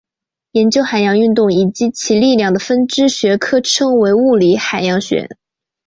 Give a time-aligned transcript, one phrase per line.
[0.53, 5.29] 研究海洋运动以及其力量的分支学科称为物理海洋学。